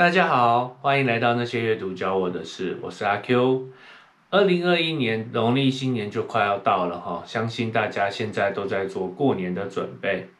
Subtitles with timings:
[0.00, 3.68] 大家好，欢迎来到那些阅读教我的事，我是阿 Q。
[4.30, 10.30] 二零二一年农历新年就快要到了哈，相信大家现在都在做过年的准备。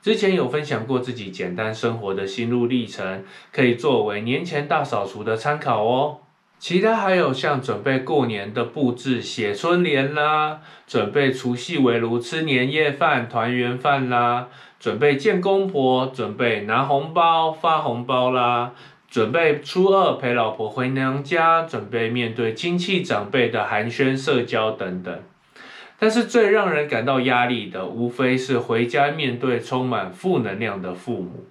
[0.00, 3.22] 之前有分享过自己简单生活的心路历程，
[3.52, 6.20] 可以作为年前大扫除的参考哦。
[6.58, 14.48] 其他还有像准备过年的布置、写春联啦，准备除夕围炉吃年夜饭、团圆饭啦，
[14.78, 18.74] 准备见公婆、准备拿红包、发红包啦，
[19.12, 25.20] 准备初二陪老婆回娘家，准备面对亲戚长辈的寒暄社交等等。
[25.98, 31.44] 但是最让人感到压力的，无非是回家面对充满负能量的父母。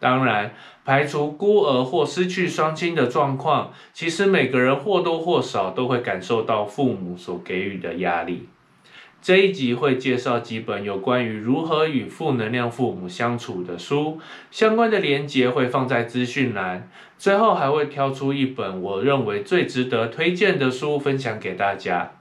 [0.00, 0.54] 当然，
[0.86, 8.48] 排除孤儿或失去双亲的状况，其实每个人或多或少都会感受到父母所给予的压力。
[9.24, 14.18] 这一集会介绍几本有关于如何与负能量父母相处的书，
[14.50, 16.90] 相关的连结会放在资讯栏。
[17.16, 22.12] 最后还会挑出一本我认为最值得推荐的书分享给大家，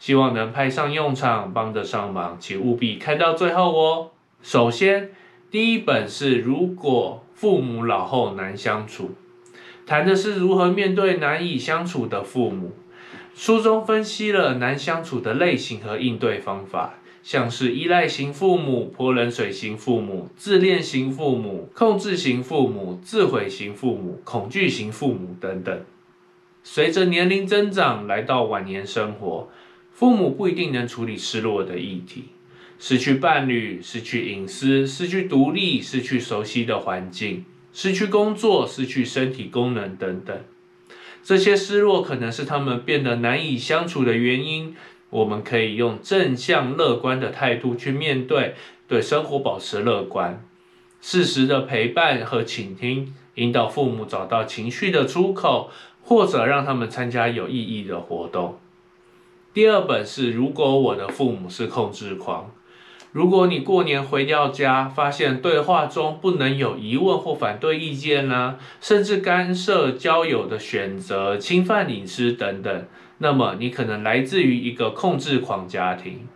[0.00, 4.10] 希望能派上用场，帮得上忙，请务必看到最后哦。
[4.42, 5.10] 首先，
[5.52, 7.22] 第一本是如果。
[7.38, 9.12] 父母老后难相处，
[9.86, 12.72] 谈的是如何面对难以相处的父母。
[13.38, 25.80] 书中分析了难相处的类型和应对方法，像是依赖型父母、泼冷水型父母、自恋型父母、控制型父母、自毁型父母、恐惧型父母等等。
[26.64, 29.48] 随着年龄增长，来到晚年生活，
[29.92, 32.24] 父母不一定能处理失落的议题。
[32.80, 40.36] 失去伴侣，失去隐私，失去独立，失去熟悉的环境，失去工作，失去身体功能等等，
[41.28, 44.74] 这些失落可能是他们变得难以相处的原因。
[45.10, 48.54] 我们可以用正向乐观的态度去面对，
[48.88, 50.42] 对生活保持乐观，
[51.02, 55.68] 适时的陪伴和倾听，引导父母找到情绪的出口，
[56.02, 58.58] 或者让他们参加有意义的活动。
[59.52, 62.50] 第二本是，如果我的父母是控制狂。
[63.12, 72.84] 如果你过年回到家，发现对话中不能有疑问或反对意见呢，甚至干涉交友的选择、侵犯隐私等等，
[73.18, 76.28] 那么你可能来自于一个控制狂家庭。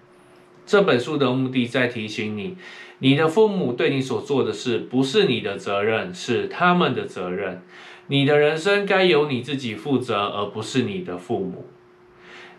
[0.64, 2.56] 这本书的目的在提醒你，
[3.00, 7.60] 你的父母对你所做的事不是你的责任，是他们的责任。
[8.06, 11.66] 你的人生该由你自己负责，而不是你的父母。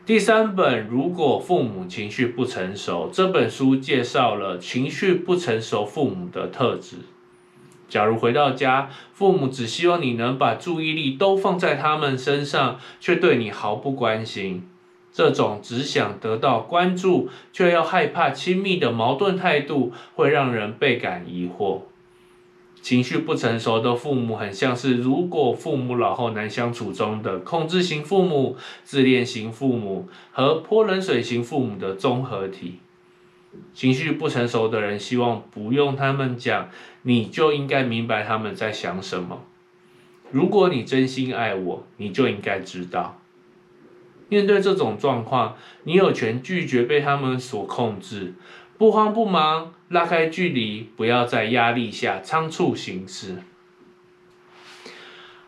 [0.05, 6.97] 第三本，如果父母情绪不成熟，这本书介绍了情绪不成熟父母的特质。
[7.87, 14.67] 假如回到家，父母只希望你能把注意力都放在他们身上，却对你毫不关心，
[15.13, 21.79] 这种只想得到关注却又害怕亲密的矛盾态度，会让人倍感疑惑。
[22.83, 32.79] 情绪不成熟的父母很像是，如果父母老后难相处中的控制型父母、自恋型父母和泼冷水型父母的综合体。
[33.73, 36.67] 情绪不成熟的人希望不用他们讲，
[37.03, 39.45] 你就应该明白他们在想什么。
[40.29, 43.17] 如果你真心爱我，你就应该知道。
[44.27, 45.55] 面对这种状况，
[45.85, 48.33] 你有权拒绝被他们所控制。
[48.77, 53.43] 不慌不忙，拉开距离，不要在压力下仓促行事。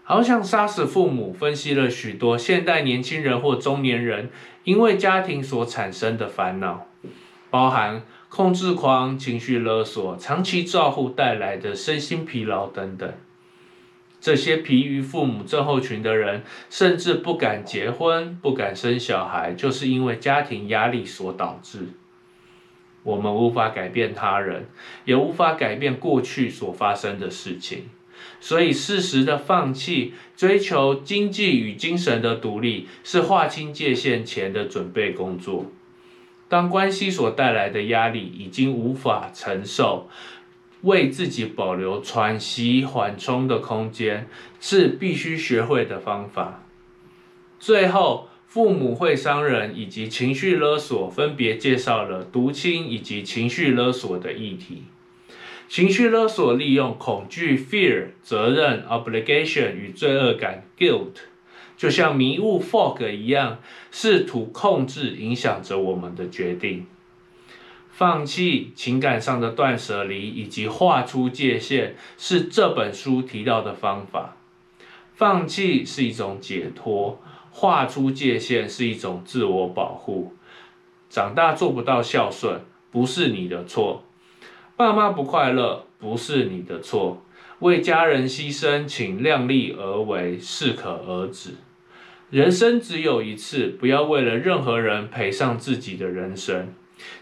[0.03, 4.29] 好想杀死父母，分析了许多现代年轻人或中年人
[4.63, 6.85] 因为家庭所产生的烦恼，
[7.49, 13.11] 包含控制狂、情绪勒索、长期照护带来的身心疲劳等等。
[14.21, 21.89] 这些疲于父母症候群的人，甚至不敢结婚、不敢生小孩，就是因为家庭压力所导致。
[23.05, 24.65] 我们无法改变他人，
[25.05, 27.83] 也无法改变过去所发生的事情，
[28.39, 35.67] 所以适时的放弃追求经济与精神的独立，是划清界限前的准备工作。
[36.49, 40.09] 当关系所带来的压力已经无法承受，
[40.81, 44.27] 为自己保留喘息缓冲的空间，
[44.59, 46.63] 是必须学会的方法。
[47.59, 48.29] 最后。
[48.55, 54.83] 父母会伤人以及情绪勒索，分别介绍了毒亲以及情绪勒索的议题。
[55.67, 61.15] 情绪勒索利用恐惧 （fear）、责任 （obligation） 与罪恶感 （guilt），
[61.75, 63.59] 就像迷雾 （fog） 一样，
[63.91, 66.85] 试图控制、影响着我们的决定。
[67.91, 74.37] 放弃情感上的断舍离以及画出界限，是这本书提到的方法。
[75.13, 77.19] 放弃是一种解脱。
[77.57, 80.33] 画出界限是一种自我保护。
[81.09, 82.59] 长大做不到孝顺，
[82.91, 84.01] 不是你的错；
[84.75, 87.21] 爸妈不快乐，不是你的错；
[87.59, 91.51] 为家人牺牲，请量力而为，适可而止。
[92.29, 96.73] 人生只有一次，不要为了任何人赔上自己的人生。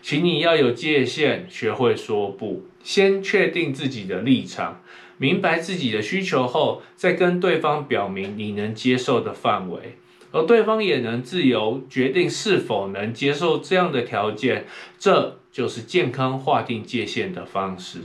[0.02, 4.82] 请你要有界限，学会说不，先确定自己的立场，
[5.20, 9.98] 明白自己的需求后，再跟对方表明你能接受的范围，
[10.34, 14.66] 而对方也能自由决定是否能接受这样的条件。
[14.98, 18.00] 这就是健康划定界限的方式。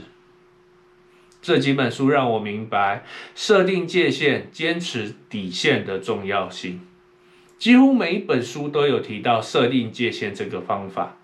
[1.41, 3.03] 这几本书让我明白
[3.33, 6.81] 设定界限、坚持底线的重要性。
[7.57, 11.17] 几乎每一本书都有提到设定界限这个方法。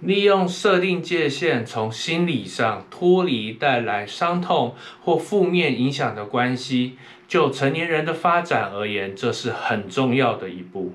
[0.00, 6.96] 利用设定界限，从心理上脱离带来伤痛或负面影响的关系。
[7.28, 10.94] 就成年人的发展而言，这是很重要的一步。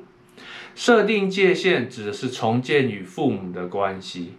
[0.75, 4.33] 设定界限指的是重建与父母的关系。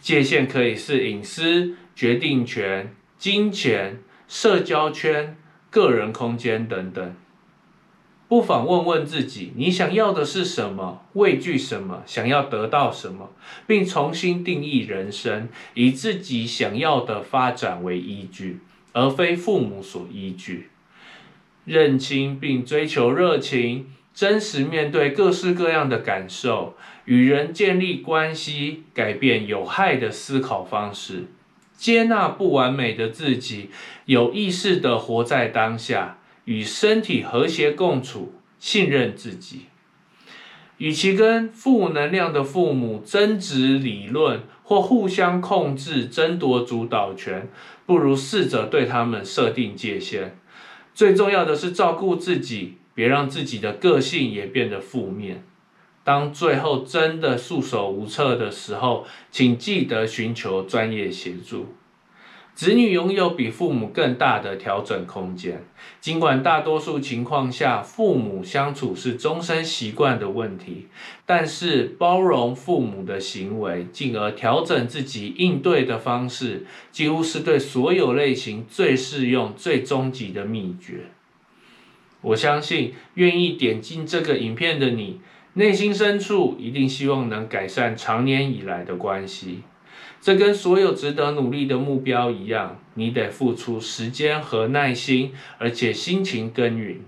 [0.00, 5.36] 界限可以是隐私、决定权、金钱、社交圈、
[5.68, 7.14] 个人空间等等。
[8.32, 11.04] 不妨问问自己：你想要的是什么？
[11.12, 12.02] 畏惧什么？
[12.06, 13.28] 想要得到什么？
[13.66, 18.60] 并重新定义人生，以自己想要的发展为依据，
[18.94, 20.70] 而非父母所依据。
[21.66, 26.74] 认清并追求热情，真实面对各式各样的感受，
[27.04, 31.26] 与人建立关系，改变有害的思考方式，
[31.76, 33.68] 接纳不完美的自己，
[34.06, 36.16] 有意识的活在当下。
[36.44, 39.66] 与身体和谐共处，信任自己。
[40.78, 47.48] 与其跟负能量的父母争执理论或互相控制、争夺主导权，
[47.86, 50.36] 不如试着对他们设定界限。
[50.92, 55.44] 最重要的是照顾自己，别让自己的个性也变得负面。
[56.02, 61.76] 当最后真的束手无策的时候，请记得寻求专业协助。
[62.54, 65.64] 子女拥有比父母更大的调整空间，
[66.00, 70.88] 尽管大多数情况下父母相处是终身习惯的问题，
[71.24, 81.06] 但是包容父母的行为，进而调整自己应对的方式，几乎是对所有类型最适用、最终极的秘诀。
[82.20, 85.20] 我相信，愿意点进这个影片的你，
[85.54, 89.62] 内心深处一定希望能改善长年以来的关系。
[90.22, 97.00] 这跟所有值得努力的目标一样，你得付出时间和耐心，而且辛勤耕耘。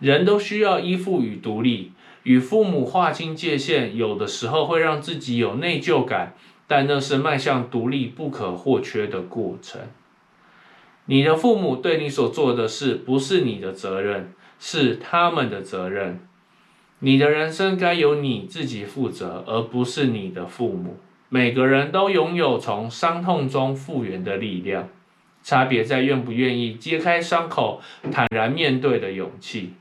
[0.00, 1.92] 人都需要依附与独立，
[2.24, 6.34] 与父母划清界限，有的时候会让自己有内疚感，
[6.66, 9.80] 但那是迈向独立不可或缺的过程。
[11.04, 16.18] 你的父母对你所做的事不是你的责任，是他们的责任。
[16.98, 20.96] 你的人生该由你自己负责，而不是你的父母。
[21.32, 24.88] 每个人都拥有从伤痛中复原的力量，
[25.44, 27.80] 差别在愿不愿意揭开伤口、
[28.10, 29.74] 坦然面对的勇气。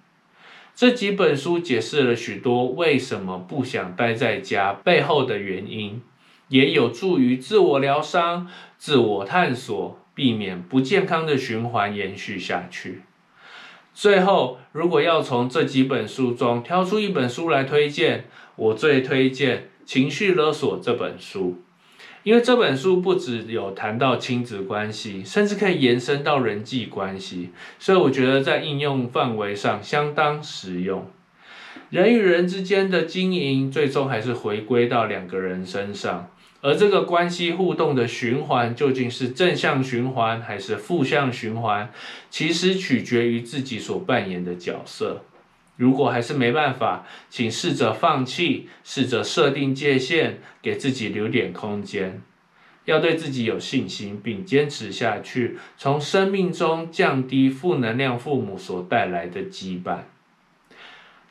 [0.75, 6.04] 这几本书解释了许多为什么不想待在家背后的原因，
[6.50, 8.48] 也有助于自我疗伤、
[8.78, 13.02] 自我探索，避免不健康的循环延续下去。
[13.95, 18.25] 最后，如果要从这几本书中挑出一本书来推荐，
[18.56, 19.72] 我最推荐。
[19.89, 21.63] 情绪勒索这本书，
[22.21, 27.50] 因为这本书不只有谈到亲子关系，甚至可以延伸到人际关系，
[27.80, 31.07] 所以我觉得在应用范围上相当实用。
[31.90, 36.30] 人与人之间的经营，最终还是回归到两个人身上，
[36.61, 41.92] 而这个关系互动的循环，究竟是正向循环还是负向循环，
[42.30, 45.23] 其实取决于自己所扮演的角色。
[45.80, 52.21] 如果还是没办法，请试着放弃，试着设定界限，给自己留点空间。
[52.83, 60.00] 要对自己有信心，并坚持下去，从生命中降低负能量父母所带来的羁绊。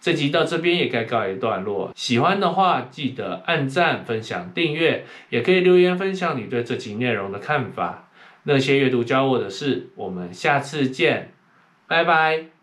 [0.01, 1.93] 这集到这边也该告一段落。
[1.95, 8.09] 喜欢的话，记得按赞、分享、订阅，也可以留言分享你对这集内容的看法。
[8.45, 11.33] 那些阅读教我的事，我们下次见，
[11.87, 12.58] 拜拜。